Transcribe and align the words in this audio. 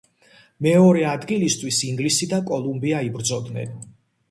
მეორე 0.67 1.03
ადგილისთვის 1.09 1.83
ინგლისი 1.91 2.31
და 2.33 2.41
კოლუმბია 2.49 3.05
იბრძოდნენ. 3.13 3.79